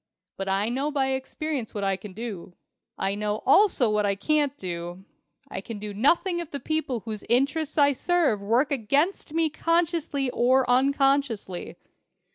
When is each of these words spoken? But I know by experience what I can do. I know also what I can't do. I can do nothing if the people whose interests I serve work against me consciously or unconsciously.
But 0.35 0.49
I 0.49 0.67
know 0.69 0.89
by 0.89 1.09
experience 1.11 1.75
what 1.75 1.83
I 1.83 1.95
can 1.95 2.13
do. 2.13 2.55
I 2.97 3.13
know 3.13 3.43
also 3.45 3.87
what 3.91 4.03
I 4.03 4.15
can't 4.15 4.57
do. 4.57 5.05
I 5.47 5.61
can 5.61 5.77
do 5.77 5.93
nothing 5.93 6.39
if 6.39 6.49
the 6.49 6.59
people 6.59 7.01
whose 7.01 7.23
interests 7.29 7.77
I 7.77 7.91
serve 7.93 8.41
work 8.41 8.71
against 8.71 9.31
me 9.35 9.51
consciously 9.51 10.31
or 10.31 10.67
unconsciously. 10.67 11.75